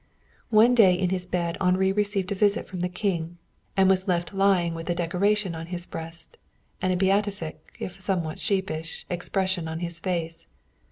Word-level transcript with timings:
One 0.49 0.73
day 0.73 0.95
in 0.97 1.11
his 1.11 1.27
bed 1.27 1.57
Henri 1.61 1.91
received 1.91 2.31
a 2.31 2.33
visit 2.33 2.67
from 2.67 2.79
the 2.79 2.89
King, 2.89 3.37
and 3.77 3.87
was 3.87 4.07
left 4.07 4.33
lying 4.33 4.73
with 4.73 4.89
a 4.89 4.95
decoration 4.95 5.53
on 5.53 5.67
his 5.67 5.85
breast 5.85 6.37
and 6.81 6.91
a 6.91 6.95
beatific, 6.97 7.77
if 7.79 8.01
somewhat 8.01 8.39
sheepish, 8.39 9.05
expression 9.11 9.67
on 9.67 9.77
his 9.77 9.99
face. 9.99 10.47